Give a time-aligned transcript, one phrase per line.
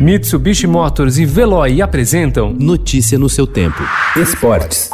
[0.00, 3.82] Mitsubishi Motors e Veloy apresentam Notícia no seu tempo.
[4.16, 4.88] Esportes.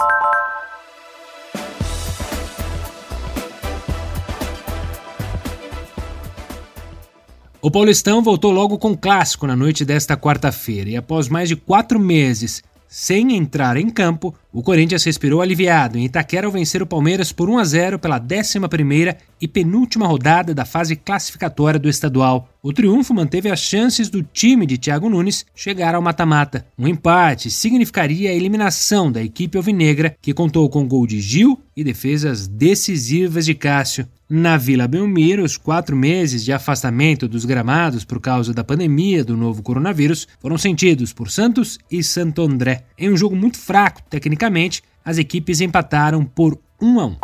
[7.63, 12.01] O Paulistão voltou logo com clássico na noite desta quarta-feira e após mais de quatro
[12.01, 17.31] meses sem entrar em campo, o Corinthians respirou aliviado em Itaquera ao vencer o Palmeiras
[17.31, 22.49] por 1 a 0 pela 11ª e penúltima rodada da fase classificatória do estadual.
[22.63, 26.67] O triunfo manteve as chances do time de Thiago Nunes chegar ao mata-mata.
[26.79, 31.85] Um empate significaria a eliminação da equipe alvinegra, que contou com gol de Gil e
[31.85, 34.09] defesas decisivas de Cássio.
[34.29, 39.37] Na Vila Belmiro, os quatro meses de afastamento dos gramados por causa da pandemia do
[39.37, 42.83] novo coronavírus foram sentidos por Santos e Santo André.
[42.99, 47.17] Em um jogo muito fraco, tecnicamente, as equipes empataram por 1 a 1.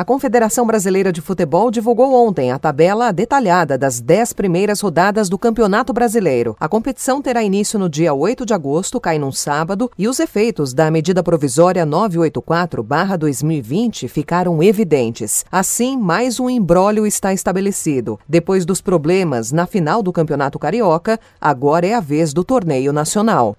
[0.00, 5.36] A Confederação Brasileira de Futebol divulgou ontem a tabela detalhada das dez primeiras rodadas do
[5.36, 6.56] Campeonato Brasileiro.
[6.58, 10.72] A competição terá início no dia 8 de agosto, cai num sábado, e os efeitos
[10.72, 15.44] da medida provisória 984-2020 ficaram evidentes.
[15.52, 18.18] Assim, mais um embrólio está estabelecido.
[18.26, 23.54] Depois dos problemas na final do Campeonato Carioca, agora é a vez do torneio nacional.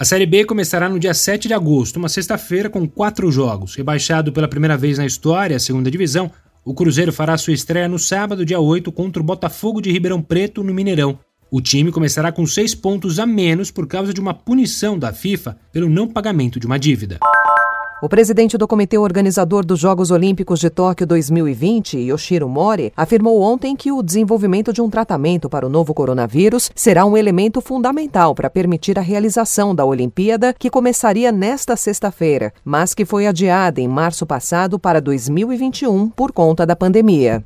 [0.00, 3.74] A Série B começará no dia 7 de agosto, uma sexta-feira, com quatro jogos.
[3.74, 6.30] Rebaixado pela primeira vez na história, a segunda divisão,
[6.64, 10.64] o Cruzeiro fará sua estreia no sábado, dia 8, contra o Botafogo de Ribeirão Preto,
[10.64, 11.18] no Mineirão.
[11.50, 15.58] O time começará com seis pontos a menos por causa de uma punição da FIFA
[15.70, 17.18] pelo não pagamento de uma dívida.
[18.02, 23.76] O presidente do comitê organizador dos Jogos Olímpicos de Tóquio 2020, Yoshiro Mori, afirmou ontem
[23.76, 28.48] que o desenvolvimento de um tratamento para o novo coronavírus será um elemento fundamental para
[28.48, 34.24] permitir a realização da Olimpíada, que começaria nesta sexta-feira, mas que foi adiada em março
[34.24, 37.44] passado para 2021 por conta da pandemia.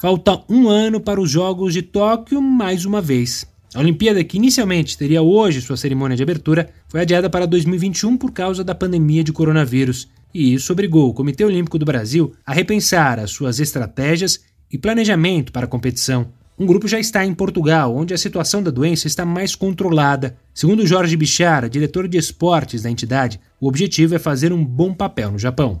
[0.00, 3.46] Falta um ano para os Jogos de Tóquio mais uma vez.
[3.72, 8.32] A Olimpíada, que inicialmente teria hoje sua cerimônia de abertura, foi adiada para 2021 por
[8.32, 13.20] causa da pandemia de coronavírus, e isso obrigou o Comitê Olímpico do Brasil a repensar
[13.20, 14.40] as suas estratégias
[14.72, 16.32] e planejamento para a competição.
[16.58, 20.36] Um grupo já está em Portugal, onde a situação da doença está mais controlada.
[20.52, 25.30] Segundo Jorge Bichara, diretor de esportes da entidade, o objetivo é fazer um bom papel
[25.30, 25.80] no Japão.